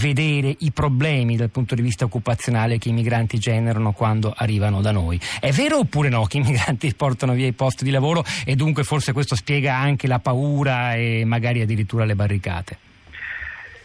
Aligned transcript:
vedere 0.00 0.56
i 0.60 0.70
problemi 0.72 1.36
dal 1.36 1.50
punto 1.50 1.74
di 1.74 1.82
vista 1.82 2.06
occupazionale 2.06 2.78
che 2.78 2.88
i 2.88 2.92
migranti 2.92 3.38
generano 3.38 3.92
quando 3.92 4.32
arrivano 4.34 4.80
da 4.80 4.92
noi. 4.92 5.20
È 5.38 5.52
vero 5.52 5.78
oppure 5.78 6.08
no 6.08 6.24
che 6.24 6.38
i 6.38 6.40
migranti 6.40 6.92
portano 6.96 7.34
via 7.34 7.46
i 7.46 7.52
posti 7.52 7.84
di 7.84 7.90
lavoro 7.90 8.24
e 8.44 8.56
dunque 8.56 8.82
forse 8.82 9.12
questo 9.12 9.36
spiega 9.36 9.76
anche 9.76 10.06
la 10.06 10.18
paura 10.18 10.94
e 10.94 11.24
magari 11.26 11.60
addirittura 11.60 12.04
le 12.04 12.14
barricate? 12.14 12.78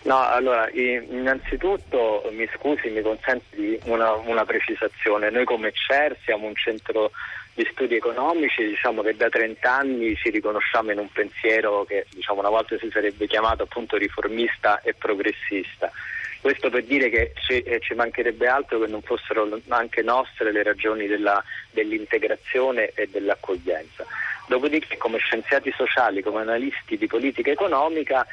No, 0.06 0.22
allora, 0.22 0.70
innanzitutto 0.72 2.30
mi 2.32 2.48
scusi, 2.56 2.90
mi 2.90 3.02
consenti 3.02 3.80
una, 3.86 4.14
una 4.14 4.46
precisazione. 4.46 5.32
Noi 5.32 5.46
come 5.46 5.72
CER 5.74 6.16
siamo 6.24 6.46
un 6.46 6.56
centro 6.56 7.10
di 7.56 7.68
studi 7.72 7.96
economici, 7.96 8.64
diciamo 8.68 9.02
che 9.02 9.16
da 9.16 9.30
30 9.30 9.68
anni 9.68 10.16
ci 10.16 10.30
riconosciamo 10.30 10.92
in 10.92 11.00
un 11.00 11.10
pensiero 11.12 11.86
che 11.86 12.06
diciamo, 12.12 12.42
una 12.42 12.50
volta 12.50 12.78
si 12.78 12.88
sarebbe 12.92 13.26
chiamato 13.26 13.64
appunto 13.64 13.98
riformista 13.98 14.80
e 14.82 14.94
progressista. 14.94 15.92
Questo 16.40 16.70
per 16.70 16.84
dire 16.84 17.10
che 17.10 17.32
ci, 17.44 17.62
eh, 17.62 17.80
ci 17.80 17.96
mancherebbe 17.96 18.46
altro 18.46 18.80
che 18.82 18.88
non 18.88 19.02
fossero 19.02 19.60
anche 19.70 20.04
nostre 20.04 20.52
le 20.52 20.62
ragioni 20.62 21.08
della, 21.08 21.44
dell'integrazione 21.72 22.92
e 22.94 23.08
dell'accoglienza. 23.08 24.06
Dopodiché 24.48 24.98
come 24.98 25.18
scienziati 25.18 25.74
sociali, 25.76 26.22
come 26.22 26.42
analisti 26.42 26.96
di 26.96 27.08
politica 27.08 27.50
economica 27.50 28.24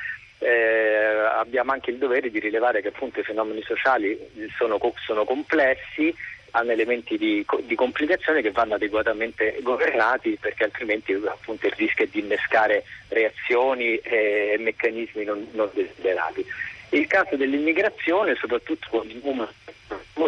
eh, 0.42 1.28
abbiamo 1.36 1.72
anche 1.72 1.90
il 1.90 1.98
dovere 1.98 2.30
di 2.30 2.40
rilevare 2.40 2.82
che 2.82 2.88
appunto 2.88 3.20
i 3.20 3.24
fenomeni 3.24 3.62
sociali 3.62 4.18
sono, 4.56 4.78
sono 5.04 5.24
complessi 5.24 6.14
hanno 6.52 6.72
elementi 6.72 7.16
di, 7.16 7.44
di, 7.62 7.74
complicazione 7.74 8.42
che 8.42 8.50
vanno 8.50 8.74
adeguatamente 8.74 9.56
governati 9.62 10.36
perché 10.38 10.64
altrimenti 10.64 11.12
appunto, 11.12 11.66
il 11.66 11.72
rischio 11.76 12.04
è 12.04 12.08
di 12.10 12.20
innescare 12.20 12.84
reazioni 13.08 13.96
e 13.96 14.56
meccanismi 14.58 15.24
non, 15.24 15.48
non 15.52 15.70
desiderati. 15.72 16.44
Il 16.90 17.06
caso 17.06 17.36
dell'immigrazione, 17.36 18.34
soprattutto 18.34 18.86
con 18.90 19.08
il 19.08 19.20
numero 19.24 19.50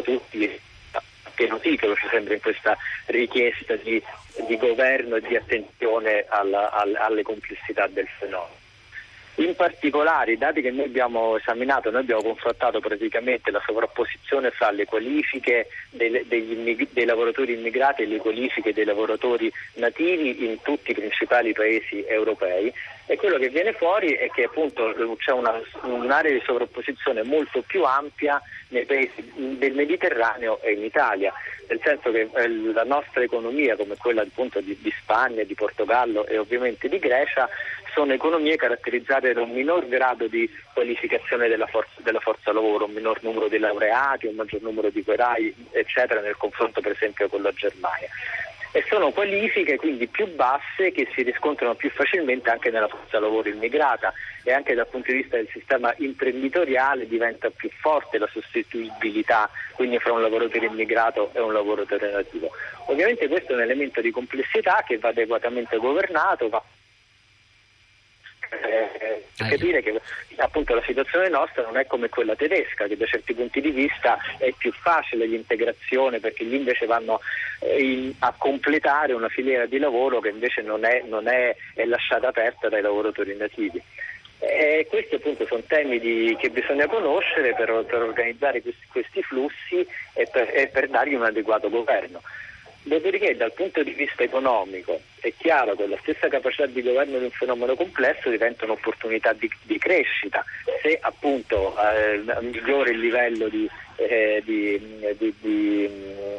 tutti 0.02 0.60
che 1.34 1.46
notifico 1.46 1.94
ci 1.94 2.06
sembra 2.10 2.34
in 2.34 2.40
questa 2.40 2.76
richiesta 3.06 3.74
di, 3.76 4.02
di 4.46 4.56
governo 4.56 5.16
e 5.16 5.20
di 5.20 5.36
attenzione 5.36 6.24
alla, 6.28 6.70
alla, 6.70 7.04
alle 7.04 7.22
complessità 7.22 7.86
del 7.88 8.08
fenomeno. 8.18 8.63
In 9.36 9.56
particolare 9.56 10.32
i 10.32 10.38
dati 10.38 10.60
che 10.60 10.70
noi 10.70 10.84
abbiamo 10.84 11.36
esaminato, 11.36 11.90
noi 11.90 12.02
abbiamo 12.02 12.22
confrontato 12.22 12.78
praticamente 12.78 13.50
la 13.50 13.60
sovrapposizione 13.66 14.52
fra 14.52 14.70
le 14.70 14.84
qualifiche 14.84 15.66
dei, 15.90 16.24
degli, 16.28 16.86
dei 16.92 17.04
lavoratori 17.04 17.54
immigrati 17.54 18.02
e 18.02 18.06
le 18.06 18.18
qualifiche 18.18 18.72
dei 18.72 18.84
lavoratori 18.84 19.52
nativi 19.74 20.44
in 20.44 20.62
tutti 20.62 20.92
i 20.92 20.94
principali 20.94 21.52
paesi 21.52 22.04
europei. 22.06 22.72
E 23.06 23.16
quello 23.16 23.36
che 23.36 23.48
viene 23.48 23.72
fuori 23.72 24.12
è 24.12 24.30
che 24.30 24.44
appunto 24.44 24.94
c'è 25.18 25.32
una, 25.32 25.60
un'area 25.82 26.32
di 26.32 26.42
sovrapposizione 26.44 27.24
molto 27.24 27.62
più 27.66 27.82
ampia 27.82 28.40
nei 28.68 28.84
paesi 28.86 29.32
del 29.34 29.74
Mediterraneo 29.74 30.60
e 30.62 30.72
in 30.72 30.84
Italia, 30.84 31.32
nel 31.68 31.80
senso 31.82 32.10
che 32.12 32.30
eh, 32.32 32.48
la 32.72 32.84
nostra 32.84 33.22
economia 33.22 33.76
come 33.76 33.96
quella 33.96 34.22
appunto 34.22 34.60
di, 34.60 34.78
di 34.80 34.94
Spagna, 34.96 35.42
di 35.42 35.54
Portogallo 35.54 36.24
e 36.26 36.38
ovviamente 36.38 36.88
di 36.88 36.98
Grecia 36.98 37.48
sono 37.94 38.12
economie 38.12 38.56
caratterizzate 38.56 39.32
da 39.32 39.42
un 39.42 39.50
minor 39.50 39.86
grado 39.86 40.26
di 40.26 40.50
qualificazione 40.72 41.48
della 41.48 41.66
forza, 41.66 42.00
della 42.02 42.18
forza, 42.18 42.52
lavoro, 42.52 42.86
un 42.86 42.92
minor 42.92 43.22
numero 43.22 43.46
di 43.46 43.58
laureati, 43.58 44.26
un 44.26 44.34
maggior 44.34 44.60
numero 44.62 44.90
di 44.90 45.00
operai, 45.00 45.54
eccetera, 45.70 46.20
nel 46.20 46.36
confronto 46.36 46.80
per 46.80 46.92
esempio 46.92 47.28
con 47.28 47.40
la 47.40 47.52
Germania. 47.52 48.08
E 48.72 48.84
sono 48.88 49.12
qualifiche 49.12 49.76
quindi 49.76 50.08
più 50.08 50.26
basse 50.34 50.90
che 50.90 51.06
si 51.14 51.22
riscontrano 51.22 51.76
più 51.76 51.90
facilmente 51.90 52.50
anche 52.50 52.70
nella 52.70 52.88
forza 52.88 53.20
lavoro 53.20 53.48
immigrata 53.48 54.12
e 54.42 54.52
anche 54.52 54.74
dal 54.74 54.88
punto 54.88 55.12
di 55.12 55.18
vista 55.18 55.36
del 55.36 55.48
sistema 55.52 55.94
imprenditoriale 55.98 57.06
diventa 57.06 57.50
più 57.50 57.70
forte 57.80 58.18
la 58.18 58.28
sostituibilità 58.32 59.48
quindi 59.74 60.00
fra 60.00 60.12
un 60.12 60.22
lavoratore 60.22 60.66
immigrato 60.66 61.30
e 61.34 61.40
un 61.40 61.52
lavoratore 61.52 62.10
nativo. 62.10 62.50
Ovviamente 62.86 63.28
questo 63.28 63.52
è 63.52 63.54
un 63.54 63.60
elemento 63.60 64.00
di 64.00 64.10
complessità 64.10 64.82
che 64.84 64.98
va 64.98 65.10
adeguatamente 65.10 65.76
governato, 65.76 66.48
va 66.48 66.60
eh, 69.14 69.48
capire 69.48 69.82
che 69.82 70.00
appunto 70.36 70.74
la 70.74 70.82
situazione 70.84 71.28
nostra 71.28 71.62
non 71.62 71.76
è 71.76 71.86
come 71.86 72.08
quella 72.08 72.34
tedesca, 72.34 72.86
che 72.86 72.96
da 72.96 73.06
certi 73.06 73.34
punti 73.34 73.60
di 73.60 73.70
vista 73.70 74.18
è 74.38 74.52
più 74.56 74.72
facile 74.72 75.26
l'integrazione 75.26 76.20
perché 76.20 76.44
gli 76.44 76.54
invece 76.54 76.86
vanno 76.86 77.20
eh, 77.60 77.82
in, 77.82 78.14
a 78.20 78.34
completare 78.36 79.12
una 79.12 79.28
filiera 79.28 79.66
di 79.66 79.78
lavoro 79.78 80.20
che 80.20 80.28
invece 80.28 80.62
non 80.62 80.84
è, 80.84 81.02
non 81.06 81.28
è, 81.28 81.54
è 81.74 81.84
lasciata 81.84 82.28
aperta 82.28 82.68
dai 82.68 82.82
lavoratori 82.82 83.36
nativi. 83.36 83.82
E 84.38 84.86
questi 84.90 85.14
appunto 85.14 85.46
sono 85.46 85.62
temi 85.66 85.98
di, 85.98 86.36
che 86.38 86.50
bisogna 86.50 86.86
conoscere 86.86 87.54
per, 87.54 87.84
per 87.86 88.02
organizzare 88.02 88.60
questi, 88.60 88.86
questi 88.90 89.22
flussi 89.22 89.86
e 90.12 90.28
per, 90.30 90.50
e 90.52 90.68
per 90.68 90.88
dargli 90.88 91.14
un 91.14 91.24
adeguato 91.24 91.70
governo. 91.70 92.20
Dopodiché 92.86 93.34
dal 93.34 93.52
punto 93.54 93.82
di 93.82 93.92
vista 93.92 94.22
economico 94.22 95.00
è 95.20 95.32
chiaro 95.38 95.74
che 95.74 95.86
la 95.86 95.96
stessa 96.02 96.28
capacità 96.28 96.66
di 96.66 96.82
governo 96.82 97.16
di 97.16 97.24
un 97.24 97.30
fenomeno 97.30 97.74
complesso 97.76 98.28
diventa 98.28 98.66
un'opportunità 98.66 99.32
di, 99.32 99.50
di 99.62 99.78
crescita 99.78 100.44
se 100.82 100.98
appunto 101.00 101.74
eh, 101.80 102.22
migliora 102.42 102.90
il 102.90 102.98
livello 102.98 103.48
di, 103.48 103.66
eh, 103.96 104.42
di, 104.44 104.78
di, 105.40 105.90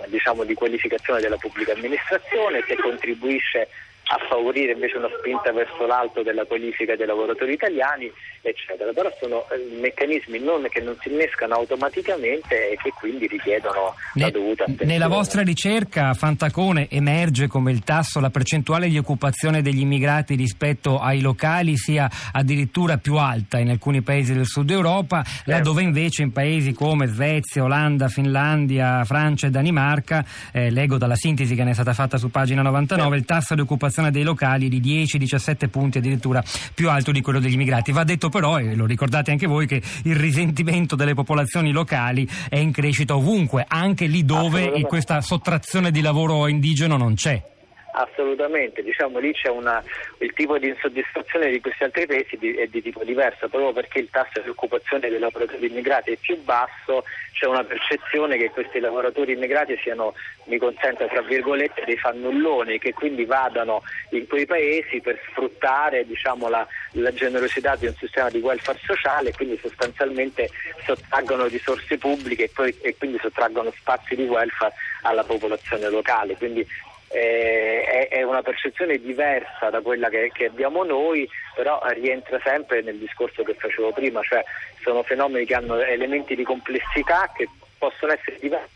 diciamo, 0.06 0.44
di 0.44 0.54
qualificazione 0.54 1.20
della 1.20 1.38
pubblica 1.38 1.74
amministrazione, 1.74 2.64
se 2.68 2.76
contribuisce 2.76 3.68
a 4.08 4.20
favorire 4.30 4.74
invece 4.74 4.98
una 4.98 5.10
spinta 5.18 5.52
verso 5.52 5.86
l'alto 5.86 6.22
della 6.22 6.46
qualifica 6.46 6.96
dei 6.96 7.08
lavoratori 7.08 7.54
italiani, 7.54 8.12
eccetera. 8.42 8.92
Però 8.94 9.10
sono 9.20 9.48
eh, 9.50 9.80
meccanismi 9.80 10.38
non, 10.40 10.68
che 10.70 10.80
non 10.82 10.96
si 11.02 11.10
innescano 11.10 11.56
automaticamente 11.56 12.72
e 12.72 12.78
che 12.78 12.92
quindi 13.00 13.26
richiedono 13.26 13.96
ne, 14.14 14.24
la 14.26 14.30
dovuta 14.30 14.64
attenzione. 14.64 14.92
Nella 14.92 15.08
vostra 15.08 15.42
ricerca, 15.42 16.14
Fantacone, 16.14 16.88
emerge 16.90 17.48
come 17.48 17.72
il 17.72 17.84
tasso, 17.84 18.20
la 18.20 18.30
percentuale 18.30 18.90
di 18.90 18.98
occupazione 18.98 19.64
degli 19.64 19.82
immigrati 19.82 20.36
rispetto 20.36 21.00
ai 21.00 21.22
locali 21.22 21.76
sia 21.76 22.08
addirittura 22.32 22.98
più 22.98 23.16
alta 23.16 23.58
in 23.58 23.70
alcuni 23.70 24.04
paesi 24.04 24.34
del 24.34 24.46
sud 24.46 24.70
Europa, 24.70 25.24
certo. 25.24 25.50
laddove 25.50 25.82
invece 25.82 26.22
in 26.22 26.32
paesi 26.32 26.74
come 26.74 27.08
Svezia, 27.08 27.64
Olanda, 27.64 28.08
Finlandia, 28.08 29.04
Francia 29.04 29.48
e 29.48 29.50
Danimarca, 29.50 30.24
eh, 30.52 30.70
leggo 30.70 30.98
dalla 30.98 31.16
sintesi 31.16 31.56
che 31.56 31.64
ne 31.64 31.72
è 31.72 31.74
stata 31.74 31.94
fatta 31.94 32.18
su 32.18 32.30
pagina 32.30 32.62
99, 32.62 33.02
certo. 33.02 33.16
il 33.16 33.26
tasso 33.26 33.56
di 33.56 33.62
occupazione 33.62 33.94
l'occupazione 33.96 34.12
dei 34.12 34.24
locali 34.24 34.68
di 34.68 34.82
10-17 34.82 35.70
punti 35.70 35.98
addirittura 36.00 36.44
più 36.74 36.90
alto 36.90 37.12
di 37.12 37.22
quello 37.22 37.40
degli 37.40 37.54
immigrati. 37.54 37.92
Va 37.92 38.04
detto 38.04 38.30
però, 38.30 38.60
e 38.60 38.76
lo 38.76 38.86
ricordate 38.86 39.32
anche 39.32 39.48
voi, 39.48 39.66
che 39.68 39.82
il 40.04 40.16
risentimento 40.16 40.96
delle 40.96 41.14
popolazioni 41.14 41.72
locali 41.72 42.28
è 42.50 42.58
in 42.58 42.72
crescita 42.72 43.16
ovunque, 43.16 43.66
anche 43.68 44.08
lì 44.08 44.26
dove 44.26 44.82
questa 44.82 45.22
sottrazione 45.22 45.92
di 45.92 46.02
lavoro 46.02 46.48
indigeno 46.48 46.98
non 46.98 47.16
c'è. 47.16 47.55
Assolutamente, 47.98 48.84
diciamo 48.84 49.20
lì 49.20 49.32
c'è 49.32 49.48
una, 49.48 49.82
il 50.18 50.34
tipo 50.34 50.58
di 50.58 50.68
insoddisfazione 50.68 51.50
di 51.50 51.62
questi 51.62 51.86
altri 51.86 52.06
paesi 52.06 52.36
di, 52.36 52.54
è 52.54 52.68
di 52.68 52.82
tipo 52.82 53.06
diverso, 53.06 53.48
proprio 53.48 53.72
perché 53.72 54.00
il 54.00 54.10
tasso 54.10 54.42
di 54.42 54.50
occupazione 54.50 55.08
dei 55.08 55.18
lavoratori 55.18 55.68
immigrati 55.68 56.12
è 56.12 56.18
più 56.18 56.38
basso, 56.44 57.06
c'è 57.32 57.46
una 57.46 57.64
percezione 57.64 58.36
che 58.36 58.50
questi 58.50 58.82
lavoratori 58.82 59.32
immigrati 59.32 59.78
siano, 59.82 60.14
mi 60.46 60.58
consenta 60.58 61.08
tra 61.08 61.22
virgolette, 61.22 61.84
dei 61.86 61.96
fannulloni, 61.96 62.80
che 62.80 62.92
quindi 62.92 63.24
vadano 63.24 63.82
in 64.10 64.28
quei 64.28 64.46
paesi 64.46 65.00
per 65.00 65.18
sfruttare 65.30 66.06
diciamo, 66.06 66.50
la, 66.50 66.68
la, 66.92 67.14
generosità 67.14 67.78
di 67.78 67.86
un 67.86 67.96
sistema 67.96 68.30
di 68.30 68.40
welfare 68.40 68.80
sociale 68.84 69.30
e 69.30 69.34
quindi 69.34 69.58
sostanzialmente 69.62 70.50
sottraggono 70.84 71.46
risorse 71.46 71.98
pubbliche 71.98 72.44
e, 72.44 72.52
poi, 72.54 72.78
e 72.82 72.94
quindi 72.98 73.20
sottraggono 73.22 73.72
spazi 73.78 74.16
di 74.16 74.26
welfare 74.26 74.74
alla 75.04 75.24
popolazione 75.24 75.90
locale. 75.90 76.36
Quindi 76.36 76.68
eh, 77.16 78.08
è, 78.10 78.24
una 78.24 78.42
percezione 78.42 78.98
diversa 79.00 79.70
da 79.70 79.80
quella 79.80 80.10
che, 80.10 80.32
che, 80.34 80.46
abbiamo 80.48 80.84
noi, 80.84 81.28
però 81.56 81.82
rientra 81.94 82.40
sempre 82.44 82.82
nel 82.82 82.98
discorso 82.98 83.42
che 83.44 83.54
facevo 83.54 83.94
prima, 83.94 84.22
cioè 84.22 84.44
sono 84.84 85.02
fenomeni 85.04 85.46
che 85.46 85.56
hanno 85.56 85.80
elementi 85.80 86.36
di 86.36 86.44
complessità 86.44 87.32
che 87.34 87.48
possono 87.78 88.12
essere 88.12 88.38
diversi. 88.40 88.74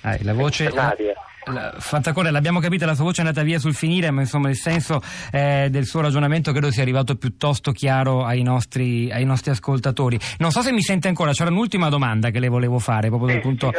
Ah, 0.00 0.16
la 0.22 0.32
voce... 0.32 0.72
Fantacore, 1.78 2.30
l'abbiamo 2.30 2.60
capita, 2.60 2.84
la 2.84 2.94
sua 2.94 3.04
voce 3.04 3.22
è 3.22 3.24
andata 3.24 3.42
via 3.42 3.58
sul 3.58 3.74
finire, 3.74 4.10
ma 4.10 4.20
insomma 4.20 4.50
il 4.50 4.56
senso 4.56 5.00
eh, 5.32 5.68
del 5.70 5.86
suo 5.86 6.02
ragionamento 6.02 6.52
credo 6.52 6.70
sia 6.70 6.82
arrivato 6.82 7.16
piuttosto 7.16 7.72
chiaro 7.72 8.24
ai 8.24 8.42
nostri, 8.42 9.10
ai 9.10 9.24
nostri, 9.24 9.50
ascoltatori. 9.50 10.18
Non 10.38 10.50
so 10.50 10.60
se 10.60 10.72
mi 10.72 10.82
sente 10.82 11.08
ancora, 11.08 11.32
c'era 11.32 11.50
un'ultima 11.50 11.88
domanda 11.88 12.30
che 12.30 12.38
le 12.38 12.48
volevo 12.48 12.78
fare, 12.78 13.08
proprio 13.08 13.32
dal 13.32 13.40
punto 13.40 13.72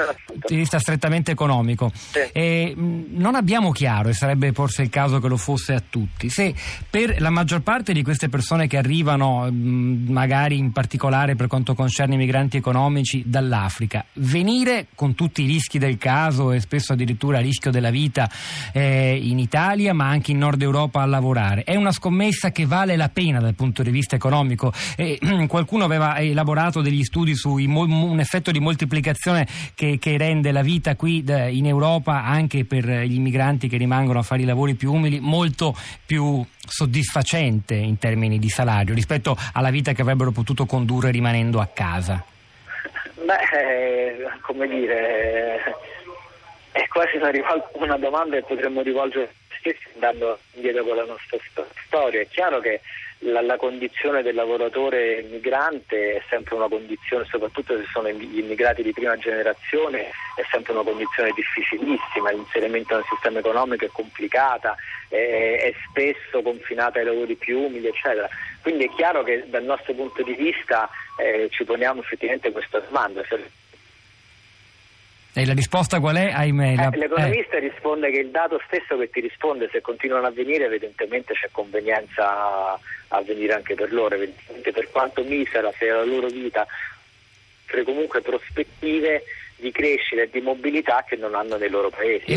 di 0.47 0.55
vista 0.55 0.79
strettamente 0.79 1.31
economico. 1.31 1.91
E, 2.33 2.73
non 2.75 3.35
abbiamo 3.35 3.71
chiaro, 3.71 4.09
e 4.09 4.13
sarebbe 4.13 4.51
forse 4.51 4.81
il 4.81 4.89
caso 4.89 5.19
che 5.19 5.27
lo 5.27 5.37
fosse 5.37 5.73
a 5.73 5.83
tutti, 5.87 6.29
se 6.29 6.55
per 6.89 7.21
la 7.21 7.29
maggior 7.29 7.61
parte 7.61 7.93
di 7.93 8.01
queste 8.01 8.29
persone 8.29 8.65
che 8.67 8.77
arrivano, 8.77 9.47
magari 9.51 10.57
in 10.57 10.71
particolare 10.71 11.35
per 11.35 11.47
quanto 11.47 11.75
concerne 11.75 12.15
i 12.15 12.17
migranti 12.17 12.57
economici 12.57 13.23
dall'Africa, 13.27 14.03
venire 14.13 14.87
con 14.95 15.13
tutti 15.13 15.43
i 15.43 15.45
rischi 15.45 15.77
del 15.77 15.97
caso 15.97 16.51
e 16.51 16.59
spesso 16.59 16.93
addirittura 16.93 17.39
rischi 17.39 17.58
rischio 17.59 17.71
della 17.71 17.89
vita 17.89 18.29
eh, 18.71 19.19
in 19.21 19.37
Italia 19.37 19.93
ma 19.93 20.07
anche 20.07 20.31
in 20.31 20.37
Nord 20.37 20.61
Europa 20.61 21.01
a 21.01 21.05
lavorare. 21.05 21.63
È 21.63 21.75
una 21.75 21.91
scommessa 21.91 22.51
che 22.51 22.65
vale 22.65 22.95
la 22.95 23.09
pena 23.09 23.39
dal 23.39 23.53
punto 23.53 23.83
di 23.83 23.91
vista 23.91 24.15
economico. 24.15 24.71
Eh, 24.95 25.19
qualcuno 25.47 25.83
aveva 25.83 26.17
elaborato 26.17 26.81
degli 26.81 27.03
studi 27.03 27.35
su 27.35 27.55
un 27.55 28.19
effetto 28.19 28.51
di 28.51 28.59
moltiplicazione 28.59 29.45
che, 29.75 29.97
che 29.99 30.17
rende 30.17 30.51
la 30.51 30.61
vita 30.61 30.95
qui 30.95 31.23
in 31.27 31.67
Europa 31.67 32.23
anche 32.23 32.63
per 32.63 32.85
gli 32.85 33.15
immigranti 33.15 33.67
che 33.67 33.77
rimangono 33.77 34.19
a 34.19 34.23
fare 34.23 34.41
i 34.41 34.45
lavori 34.45 34.75
più 34.75 34.93
umili 34.93 35.19
molto 35.19 35.75
più 36.05 36.43
soddisfacente 36.65 37.75
in 37.75 37.97
termini 37.97 38.39
di 38.39 38.47
salario 38.47 38.93
rispetto 38.93 39.35
alla 39.53 39.69
vita 39.69 39.91
che 39.91 40.01
avrebbero 40.01 40.31
potuto 40.31 40.65
condurre 40.65 41.11
rimanendo 41.11 41.59
a 41.59 41.67
casa. 41.67 42.23
Beh, 43.25 43.33
eh, 43.57 44.29
come 44.41 44.67
dire, 44.67 45.59
è 47.01 47.09
quasi 47.09 47.17
una, 47.17 47.69
una 47.73 47.97
domanda 47.97 48.35
che 48.35 48.43
potremmo 48.43 48.81
rivolgere 48.81 49.33
stessi 49.59 49.87
andando 49.93 50.39
indietro 50.53 50.83
con 50.83 50.95
la 50.95 51.05
nostra 51.05 51.37
storia. 51.85 52.21
È 52.21 52.27
chiaro 52.27 52.59
che 52.59 52.81
la, 53.19 53.41
la, 53.41 53.57
condizione 53.57 54.21
del 54.21 54.35
lavoratore 54.35 55.25
migrante 55.29 56.15
è 56.15 56.21
sempre 56.29 56.55
una 56.55 56.67
condizione, 56.67 57.25
soprattutto 57.29 57.77
se 57.77 57.85
sono 57.91 58.09
gli 58.09 58.39
immigrati 58.39 58.81
di 58.81 58.93
prima 58.93 59.17
generazione, 59.17 60.09
è 60.35 60.43
sempre 60.49 60.71
una 60.71 60.83
condizione 60.83 61.31
difficilissima, 61.35 62.31
l'inserimento 62.31 62.95
nel 62.95 63.03
sistema 63.09 63.39
economico 63.39 63.85
è 63.85 63.89
complicata, 63.91 64.75
è, 65.09 65.15
è 65.15 65.73
spesso 65.89 66.41
confinata 66.41 66.99
ai 66.99 67.05
lavori 67.05 67.35
più 67.35 67.59
umili, 67.59 67.87
eccetera. 67.87 68.29
Quindi 68.61 68.85
è 68.85 68.89
chiaro 68.95 69.23
che 69.23 69.43
dal 69.47 69.63
nostro 69.63 69.93
punto 69.93 70.23
di 70.23 70.33
vista 70.33 70.89
eh, 71.17 71.49
ci 71.51 71.65
poniamo 71.65 71.99
effettivamente 71.99 72.51
questa 72.51 72.79
domanda. 72.79 73.23
E 75.33 75.45
la 75.45 75.53
risposta 75.53 75.99
qual 75.99 76.15
è? 76.15 76.31
Ahimè, 76.31 76.75
la... 76.75 76.89
eh, 76.91 76.97
l'economista 76.97 77.57
eh. 77.57 77.59
risponde 77.59 78.09
che 78.09 78.19
il 78.19 78.29
dato 78.29 78.59
stesso 78.65 78.97
che 78.97 79.09
ti 79.09 79.21
risponde, 79.21 79.69
se 79.71 79.81
continuano 79.81 80.25
a 80.25 80.31
venire, 80.31 80.65
evidentemente 80.65 81.33
c'è 81.33 81.49
convenienza 81.51 82.79
a 83.09 83.21
venire 83.21 83.53
anche 83.53 83.75
per 83.75 83.93
loro, 83.93 84.15
evidentemente 84.15 84.71
per 84.71 84.89
quanto 84.89 85.23
misera 85.23 85.71
sia 85.77 85.95
la 85.95 86.05
loro 86.05 86.27
vita, 86.27 86.65
comunque 87.83 88.21
prospettive 88.21 89.23
di 89.57 89.71
crescita 89.71 90.21
e 90.21 90.29
di 90.31 90.41
mobilità 90.41 91.03
che 91.07 91.15
non 91.15 91.35
hanno 91.35 91.57
nei 91.57 91.69
loro 91.69 91.89
paesi. 91.89 92.31